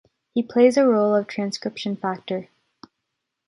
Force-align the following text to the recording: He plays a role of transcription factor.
He 0.33 0.41
plays 0.41 0.77
a 0.77 0.87
role 0.87 1.13
of 1.13 1.27
transcription 1.27 1.95
factor. 1.95 2.49